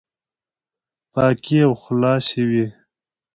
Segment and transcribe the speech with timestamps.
[1.13, 2.65] پاکي او خلاصي وي،